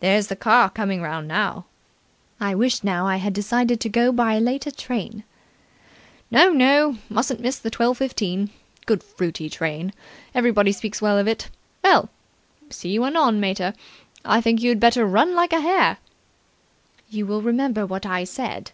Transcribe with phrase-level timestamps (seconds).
[0.00, 1.64] There's the car coming round now."
[2.40, 5.22] "I wish now I had decided to go by a later train."
[6.32, 8.50] "No, no, mustn't miss the twelve fifteen.
[8.86, 9.92] Good, fruity train.
[10.34, 11.48] Everybody speaks well of it.
[11.84, 12.08] Well,
[12.70, 13.72] see you anon, mater.
[14.24, 15.98] I think you'd better run like a hare."
[17.08, 18.72] "You will remember what I said?"